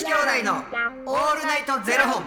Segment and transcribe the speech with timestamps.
[0.00, 2.24] 子兄弟のオールナイトゼロ本。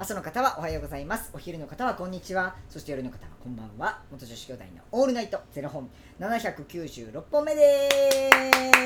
[0.00, 1.30] 朝の方はおはようございます。
[1.32, 2.56] お昼の方はこんにちは。
[2.68, 4.02] そして夜の方はこんばんは。
[4.10, 5.88] 元女子兄弟のオールナイトゼロ本。
[6.18, 8.85] 796本目です。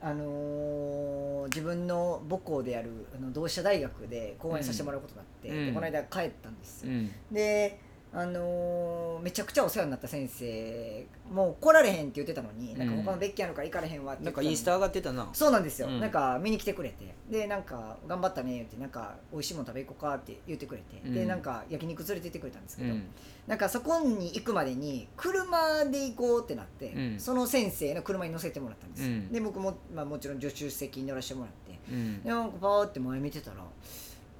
[0.00, 7.10] あのー自分の母校であるあの同志社大学で講演させてもらうことになって、うんでこの間帰ったんですよ、ん。
[7.32, 7.80] で
[8.12, 15.28] あのーめちゃくちゃお世話になった先生もう来られへんって言ってたのに、なんか他の別件あるから行かれへんわってなんかインスタ上がってたな。
[15.32, 16.00] そうなんですよ、うん。
[16.00, 17.14] なんか見に来てくれて。
[17.28, 21.28] でなんか頑張ったねってなんか美味しいもの食べ行こうかって言ってくれて、でうん。
[21.28, 23.04] なんか焼肉連れて行ってくれたんですけど、うん。
[23.48, 27.20] なんかそこに行くまでに車で行こうってなって、うん。
[27.20, 29.32] その先生の車に乗せてもらったんですよ、うん。
[29.32, 31.78] で僕も、まあ、もちろん助手席に乗らせてもらって。
[31.90, 32.22] うん。
[32.22, 33.56] でなんかパーって前見てたら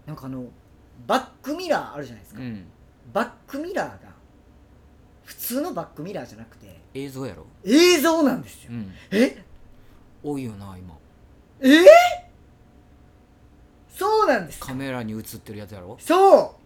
[0.06, 0.44] なんかあの
[1.06, 2.64] バックミラーあるじゃないですか、うん
[3.12, 4.08] バックミラーが
[5.24, 7.46] 普通のバックミラーじゃなくて映像やろ？
[7.64, 8.92] 映像なんですよ、うん。
[9.10, 9.44] え？
[10.22, 10.96] 多いよな今。
[11.60, 11.66] え？
[11.68, 11.84] ー、
[13.94, 14.60] そうなんです。
[14.60, 15.96] かカメラに映ってるやつやろ？
[16.00, 16.56] そ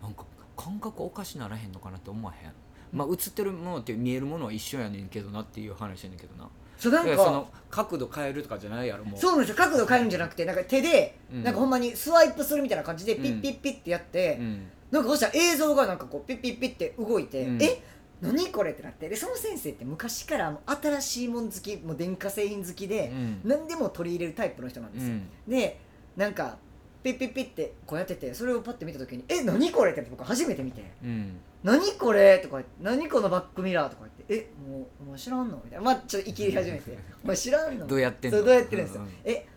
[0.00, 0.04] う。
[0.04, 0.24] なんか
[0.56, 2.52] 感覚おかしならへんのかなって思わへん。
[2.92, 6.48] まあ映ってるものって見えるものは一緒やねんけどなっていう話やねんけどな。
[6.76, 7.16] そうなんか。
[7.16, 9.20] その角度変えるとかじゃないやろもう。
[9.20, 9.56] そうなんですよ。
[9.56, 11.44] 角度変えるんじゃなくてなんか手で、うん。
[11.44, 17.62] なんかほんまにスワイプするみたいな感じでうんピッピッピッってやって、うんなんかそしたら映像がなんかこうピッピッピッって動いて、うん。
[17.62, 17.82] え？
[18.20, 23.40] 何これってなってでその先生って昔から新しいもん好きもう電化製品好きで、うん。
[23.42, 25.16] 何でも取り入れるタイプの人なんですよ、
[25.48, 25.80] で
[26.16, 26.56] なんか
[27.02, 29.42] ピッピッピッってこうやっててそれをパッて見た時に「え？
[29.42, 34.70] 何これ?」って僕初めて見てうん「何これ?」とか言って「何このバックミラー?」とか言って「え？
[34.70, 35.84] もうお前知らんの?」みたいな。
[35.84, 37.86] まあちょっといきり始めて「お前知らんの?
[37.88, 38.38] 」どうやってんの？
[38.44, 39.14] どうやってるんですよ、うんうん。
[39.24, 39.48] え？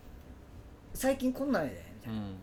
[0.95, 2.35] 最近こんなんやでみたいな、うん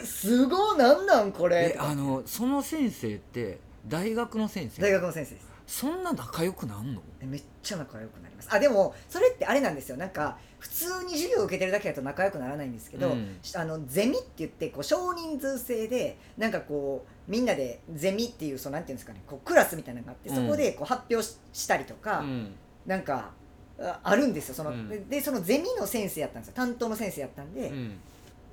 [0.00, 1.74] えすごいなんなんこれ？
[1.74, 4.82] えあのその先生って大学の先生？
[4.82, 5.48] 大学の先生です。
[5.66, 7.02] そんな仲良くなんの？
[7.20, 8.48] えめっちゃ仲良くなります。
[8.50, 9.96] あでもそれってあれなんですよ。
[9.96, 13.36] なんか普通に授業を受けてるだけだと仲良くならないんですけど、うん。
[13.54, 20.36] あのゼミって言ってこう少人数制でなんかこうみんなでゼミっていうそうなんていうんですかねこうクラスみたいなのがあって、うん。
[20.36, 22.54] そこでこう発表ししたりとか、うん。
[22.86, 23.32] なんか
[23.78, 24.54] ああるんですよ。
[24.54, 24.88] その、うん。
[24.88, 26.54] ででそのゼミの先生やったんですよ。
[26.56, 27.98] 担当の先生やったんで、うん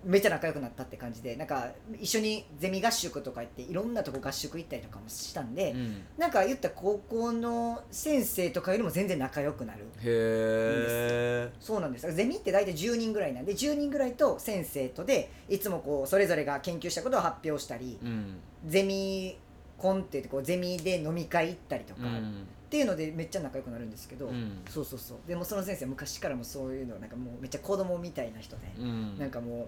[0.05, 6.01] めっちゃ仲良くなったって感じでなんか一緒にゼミ合宿とか行っていろんなとこ合宿行ったりとかもしたんで、うん。
[6.17, 12.13] なんか言ったら高校の先生とかよりも全然仲良くなるへえそうなんです。
[12.13, 18.37] ゼミって大体10人ぐらいなんで10人ぐらいと先生とでいつもこうそれぞれが研究したことを発表したりうん。
[18.67, 19.37] ゼミ
[19.77, 22.47] コンって言ってこうゼミで飲み会行ったりとか、っうん。
[22.69, 24.61] ていうのでめっちゃ仲良くなるんですけど、うん。
[24.69, 25.17] そうそうそう。
[25.27, 29.17] でもその先生昔からもそういうのなんかもうめっちゃ子供みたいな人で、うん。
[29.17, 29.67] なんかもう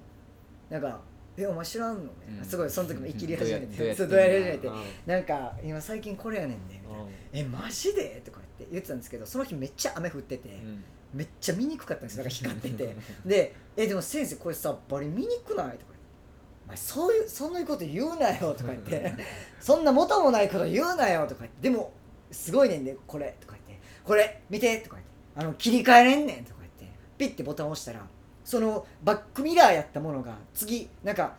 [0.69, 0.99] なんか
[1.37, 2.45] 「えお前知らんの?」みたいな、うん。
[2.45, 3.77] すごいその時も生きり始めて。
[3.77, 4.67] どうやそうどうやり始めて。
[4.67, 4.83] うん。
[5.05, 6.81] なんか今最近これやねんね。
[6.83, 10.83] みたいな「えマジで?」とか言って言ってたんですけどその日めっちゃ雨降ってて、うん。
[11.13, 12.23] めっちゃ見にくかったんですよ。
[12.23, 12.95] なんか光ってて。
[13.25, 16.07] で「えでも先生これさバリ見にくない?」とか言って
[16.65, 19.13] 「お前そういうそんなこと言うなよ」とか言って
[19.61, 21.93] 「そんな元もないこと言うなよ」とか言って「でも
[22.31, 26.97] すごいねんでこれ」とか言って「これ見て」とか言って「あの切り替えれんねん」とか言って。
[27.17, 28.07] ピッてボタンを押したら
[28.47, 31.33] そのバックミラーやったものが次なんか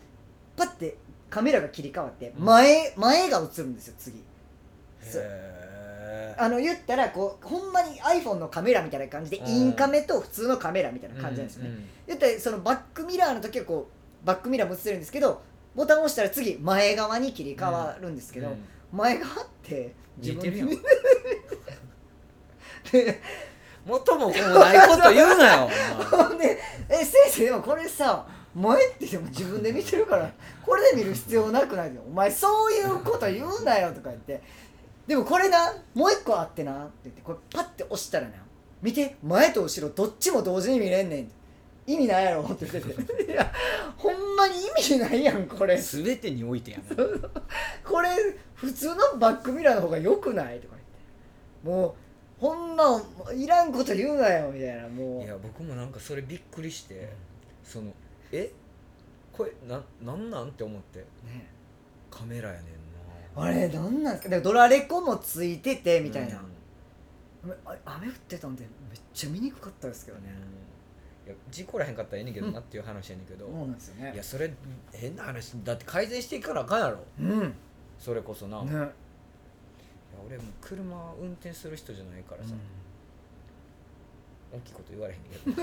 [0.59, 0.99] パッて
[1.31, 4.23] カメラが切り替わって前,、前が映るんですよ次。
[6.37, 9.49] あの言ったらこうほんまに iPhone のカメラみたいな感じでうん。
[9.49, 11.71] インカメと普通のカメラみたいな感じなんですよね、
[12.07, 13.89] 言ったらそのバックミラーの時はこ
[14.23, 15.41] うバックミラーも映せるんですけど
[15.75, 18.55] ボタンを押したら次前側に切り替わるんですけど、
[18.93, 20.69] 前側って似てるやん。
[22.93, 23.23] で
[23.89, 25.69] 元も子もないこと言うなよ
[26.39, 30.31] で「え先生でもこれさ前ってでも自分で見てるから
[30.65, 31.95] これで見る必要なくない？
[31.95, 34.43] よお前そういうこと言うなよ」とか言って
[35.07, 38.35] 「でもこれなもう一個あってな」って言ってこれパッて押したらな
[38.83, 41.31] 見て前と後ろどっちも同時に見れんねん。
[41.87, 43.25] 意味ないやろって言ってて。
[43.33, 43.51] いや
[43.97, 45.77] ほんまに意味ないやんこれ。
[45.79, 47.05] 全てにおいてやな。
[47.83, 48.11] これ
[48.55, 50.61] 普通のバックミラーの方が良くない？
[50.61, 51.87] とか言って。
[51.87, 51.95] もう
[52.41, 53.03] ほんま
[53.35, 55.25] いらんこと言うなよみたいなもう。
[55.25, 57.13] いや僕もなんかそれびっくりして
[57.65, 57.93] その
[58.33, 58.51] え？
[59.33, 60.99] これななんなんって思って。
[60.99, 61.49] ね。
[62.11, 62.65] カメラやねん
[63.37, 63.43] な。
[63.45, 64.41] あれなんなんですか？
[64.41, 66.49] ドラレコもついててみたいな、うん
[67.65, 70.25] あ雨降ってたんでめっちゃ見にくかったですけどね、
[71.25, 74.13] いや事故らへんかったらええねんけどなっていう話やねんけど、そうなんですよね。
[74.13, 74.53] いやそれ
[74.93, 75.53] 変な話。
[75.65, 76.99] だって改善していかなあかんやろ。
[77.21, 77.41] うん。
[77.41, 77.53] ね
[77.99, 78.91] それこそな、いや
[80.29, 82.51] 俺もう車運転する人じゃないからさ、
[84.53, 85.63] 大きいこと言われへんけど。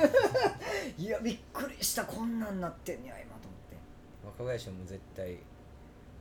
[0.97, 3.77] いやびっくりしたこんなんなってんねや今と思って。
[4.25, 5.37] 若林はもう絶対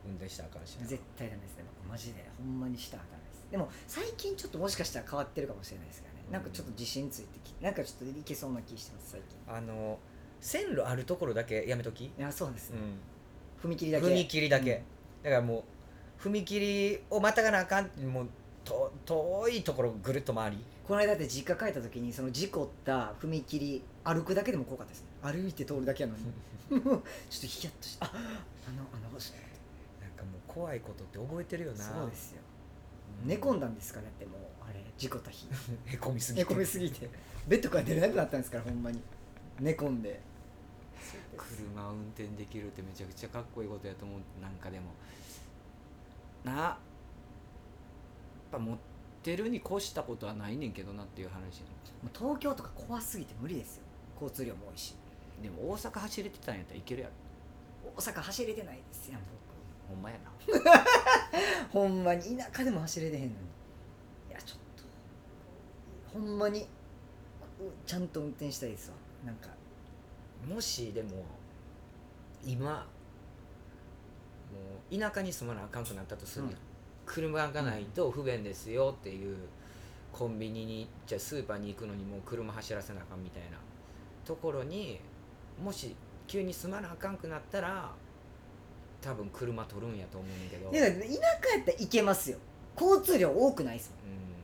[0.05, 0.85] 運転したらあかんしな。
[0.85, 1.63] 絶対ダメですね。
[1.81, 3.51] 僕マジでほんまにしたらダメです。
[3.51, 6.33] でも最近ちょっともしかしたら変わってるかもしれないですからね、うん。
[6.33, 9.55] なんかちょっと自信ついてきてなんかちょっといけそうな気してます最近。
[9.55, 9.97] あの
[10.39, 12.77] 線路あるところだけやめとき、いやそうですね、
[13.65, 14.05] うん、踏切だけ。
[14.05, 14.83] 踏切だけ、
[15.23, 15.63] だからもう
[16.19, 18.27] 踏切をまたがなあかんもう
[18.63, 20.57] と遠いところぐるっと回り。
[20.87, 25.07] この間だって実家帰った時にその事故った踏切歩くだけでも怖かったですね。
[25.21, 26.23] 歩いて通るだけやのに。
[26.69, 28.11] ちょっとヒヤッとしてあ
[28.67, 29.33] あのあの場所。
[30.01, 31.83] なんかもう怖いことって覚えてるよな。
[31.83, 32.41] そうですよ。
[33.23, 33.29] うん。
[33.29, 35.47] 寝込んだんですからだってもうあれ事故った日。
[35.85, 36.49] へこみすぎて。
[36.49, 37.09] 寝込みすぎて。
[37.47, 39.01] ベッドから出れなくなったんですからほんまに。
[39.59, 40.21] 寝込んで。
[41.37, 44.19] 車運転できるってめちゃくちゃかっこいいことやと思う。
[44.41, 44.91] なんかでも
[46.45, 46.53] な。
[46.53, 46.77] やっ
[48.51, 48.77] ぱ持っ
[49.23, 51.65] てるに越したことはないねんけどなっていう話や
[52.03, 53.83] もう東京とか怖すぎて無理ですよ。
[54.21, 54.95] 交通量も多いし。
[55.41, 57.13] でも大阪走れてたんやったらいけるやろ。
[57.97, 59.21] 大阪走れてないですやん
[59.87, 60.59] ほんまやな僕。
[61.71, 63.33] ほんまに田舎でも走れてへんのに。
[64.29, 64.83] いやちょっと
[66.13, 66.65] ほんまにう
[67.85, 68.95] ちゃんと運転したいですわ。
[69.25, 69.49] なんか。
[70.47, 71.25] もしでも
[72.45, 72.87] 今
[74.91, 76.57] 田舎に住まなあかんくなったとするやん、うん。
[77.05, 79.37] 車がないと不便ですよっていう
[80.11, 83.57] コンビニにじゃあスーパーに行くのにもう車走らせなあかんみたいな
[84.25, 84.99] ところに
[85.61, 85.95] もし
[86.27, 87.91] 急に住まなあかんくなったら
[89.01, 92.37] 多分車取るんやと思うんだけど、だから田舎やったら行けますよ。
[92.79, 93.93] 交通量多くないです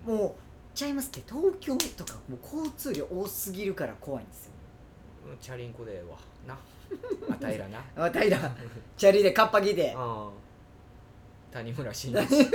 [0.08, 0.14] うん。
[0.14, 0.20] もん。
[0.20, 0.34] もう
[0.76, 4.52] ちゃいますって東京とかもう交通量多すぎるから怖いんですよ
[5.40, 6.58] チャリンコでええわな。
[7.30, 7.84] あたいらな。
[7.96, 8.38] あたいら。
[8.98, 9.94] チャリでカッパ着て。
[9.94, 10.30] うん。
[11.52, 12.50] 谷村新司。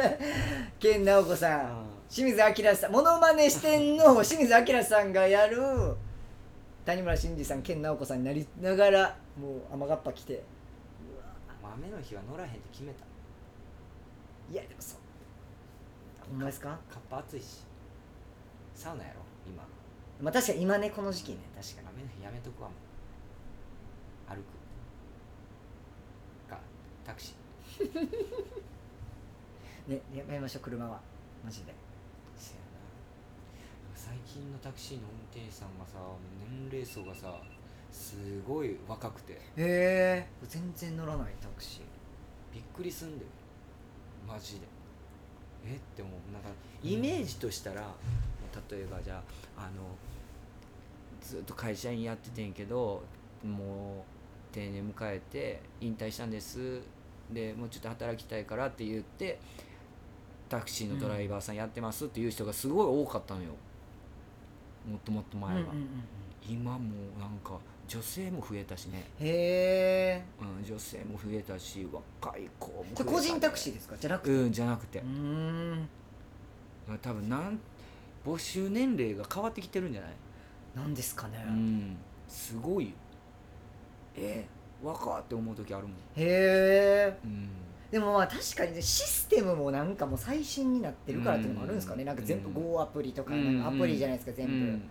[0.78, 1.60] 健直子さん。
[1.60, 1.84] うん。
[2.08, 2.92] 清水明さん。
[2.92, 4.14] モノマネしてんの？
[4.24, 5.58] 清水明さんがやる。
[6.84, 10.42] 谷村新司さん健直子さんになりながらもう雨がっぱ来て。
[11.76, 13.04] 雨の日は乗らへんって決めた。
[14.52, 14.98] いやでもそう。
[16.30, 16.78] ほんまですか？
[16.88, 17.64] カッパ暑いし。
[18.74, 19.62] サウナやろ今
[20.20, 21.88] まあ確かに今ねこの時期ね確かに。
[21.94, 24.34] 雨の日やめとくわもう。
[24.34, 24.44] 歩く。
[26.50, 26.58] か
[27.04, 27.34] タクシ
[29.88, 31.00] ねやめましょう車は。
[31.44, 31.72] マジで。
[31.72, 31.74] ー
[32.36, 32.66] せやな。
[33.94, 35.98] 最近のタクシーの運転手さんがさ
[36.50, 37.40] 年齢層がさ
[37.92, 38.16] す
[38.46, 39.34] ごい若くて。
[39.34, 40.26] へえ。
[40.48, 41.82] 全然乗らないタクシー。
[42.54, 43.26] びっくりすんで
[44.26, 44.66] マジで。
[45.66, 45.76] え？
[45.76, 46.14] って思う。
[46.32, 46.48] なんか
[46.82, 47.94] イメージとしたら、
[48.70, 49.22] 例えばじゃ
[49.56, 49.82] ああの
[51.20, 53.02] ずっと会社員やっててんけど
[53.44, 54.04] も
[54.52, 56.80] う定年迎えて引退したんです。
[57.32, 59.40] でもうちょっと働きたいからって言って
[60.48, 63.48] タクシーのドライバーさんやってますっていう人がすごい多かったのよ。
[64.88, 65.86] もっともっと前は、うんうんうんうん。
[66.46, 67.58] 今もうなんか
[67.88, 70.24] 女性も増えたしね、へえ。
[70.40, 71.88] うん、女性も増えたし
[72.20, 73.96] 若い子も増えじた、ね、個人タクシーですか？
[73.98, 74.30] じゃなくて。
[74.30, 74.98] うんじゃなくて。
[74.98, 75.88] うーん。
[77.00, 77.58] 多分なん
[78.24, 80.10] 募集年齢が変わってきてるんじゃない？
[80.74, 81.44] なんですかね。
[81.46, 81.96] うん。
[82.28, 82.86] すごい。
[82.86, 82.90] よ
[84.16, 84.46] え
[84.82, 85.92] 若って思う時あるもん。
[85.92, 87.48] へえうん。
[87.90, 92.06] でもまあ確かにねシステムもなんかもう最新になってるからっていうのもあるんですかね、うん。
[92.08, 92.54] なんか全部うん。
[92.54, 93.58] Go アプリとかうん。
[93.62, 94.82] なんかアプリじゃないですか、全部、うん。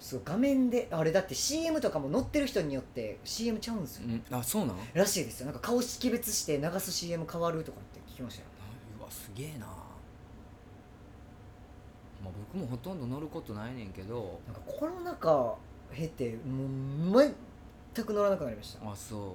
[0.00, 4.36] そう画面であれだって CM とかも載ってる人によって CM ちゃうんですよ、うん。
[4.36, 4.76] あそうなん？
[4.94, 5.46] らしいですよ。
[5.46, 8.48] なんか顔識別して流す CM 変わるとかって聞きましたよ。
[8.98, 9.66] うわすげえな
[12.22, 15.54] まあ僕もほとんど乗ることないねんけどなんかコロナ禍
[15.94, 17.34] 経てもう
[17.94, 18.90] 全く乗らなくなりました。
[18.90, 19.20] あそう。
[19.20, 19.34] も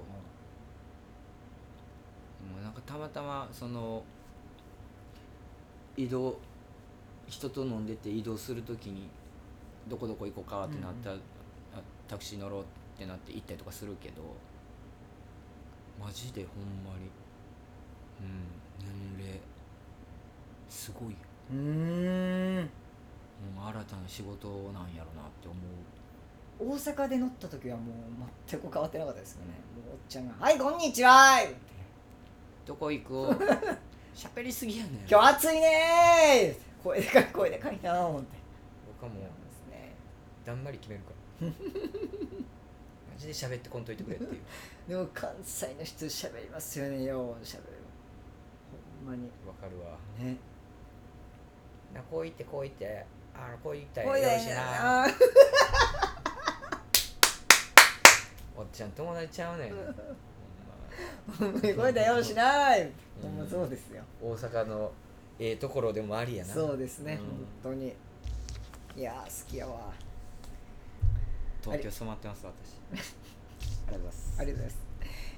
[2.60, 4.02] うなんかたまたまその
[5.96, 6.38] 移動
[7.26, 9.08] 人と飲んでて移動するときに
[9.88, 11.18] どこどこ行こうかってなったら、あ
[12.06, 12.64] タクシー乗ろうっ
[12.98, 14.22] てなって行ったりとかするけど
[16.00, 17.10] マジでほんまに
[18.20, 19.40] うん年齢
[20.68, 21.18] すごいよ。
[21.50, 22.25] うーん
[23.68, 25.56] 新たな仕事なんやろなって思う。
[26.58, 27.94] 大阪で乗った時はもう
[28.46, 29.52] 全く変わってなかったですよね。
[29.84, 31.56] もうおっちゃんが「はいこんにちは!」って。
[32.64, 33.12] どこ行く
[34.14, 34.94] 喋りすぎやねん。
[35.08, 38.38] 今日暑いねー!」声でかい声でかいなー思って。
[39.00, 39.94] 僕はもうですね。
[40.44, 41.16] だんまり決めるから。
[43.18, 44.40] ジで喋ってこんといてくれっていう。
[44.88, 47.02] でも関西の人喋りますよね。
[47.04, 47.62] よう喋る
[49.04, 49.30] ほんまに。
[49.46, 49.98] わかるわ。
[50.18, 50.36] ね。
[51.94, 53.06] なこう言ってこう言って
[53.38, 55.04] あのこう言ったらよろしいな。
[55.04, 55.06] あ
[58.56, 59.70] おっちゃん友達ちゃうねん。
[59.70, 61.58] ほんま。
[61.60, 62.90] ーこれだよしない
[63.20, 64.02] ほんまそうですよ。
[64.22, 64.92] 大阪の
[65.38, 66.54] ええところでもありやな。
[66.54, 67.18] そうですね、うん。
[67.18, 67.94] 本当に。
[68.96, 69.92] いやー好きやわ。
[71.62, 72.80] 東京染まってます私。
[73.88, 74.34] ありがとうございます。
[74.38, 74.85] ありがとうございます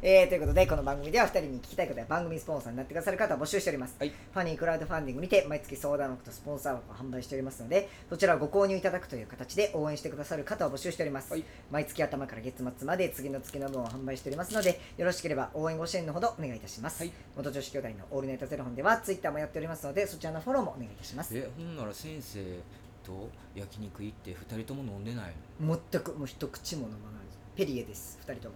[0.01, 4.11] えーということでこの番組では2人に聞きたいことや番組スポンサーになってくださる方を募集しております、はい。
[4.11, 11.43] ファニークラウドファンディングにて毎月相談枠とスポンサー枠を販売しておりますのでそちらをご購入いただくという形で応援してくださる方を募集しております、はい。
[11.73, 17.13] 毎月頭から月末まで次の月の分を販売しておりますのでよろしければ応援ご支援のほどお願いいたします、はい。
[17.37, 21.37] 元女子兄弟のオールナイトゼロ本ではツイッターもやっておりますのでそちらのフォローもお願いいたします。
[21.37, 22.39] えほんなら先生
[23.03, 25.77] と焼肉行って2人とも飲んでないの？
[25.91, 27.21] 全くもう一口も飲まない。
[27.57, 28.55] ペリエです2人とも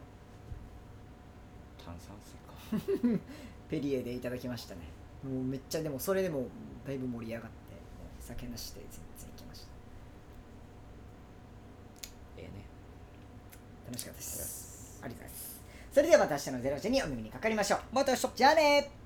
[1.85, 3.21] 炭酸水か。
[3.69, 4.83] ペリエでいただきましたね。
[5.25, 6.47] もうめっちゃでもそれでも
[6.87, 7.53] だいぶ盛り上がって
[8.21, 9.67] 酒なしで全然いきました。
[12.39, 12.65] ええね。
[13.87, 15.01] 楽しかったです。
[15.03, 15.61] ありがとうございます。
[15.93, 17.81] それではまた明日のゼロ時にお耳にかかりましょう。
[17.93, 18.29] また明日。
[18.35, 19.02] じゃあね